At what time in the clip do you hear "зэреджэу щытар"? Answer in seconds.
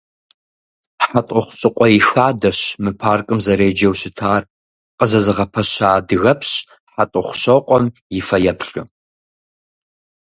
3.45-4.41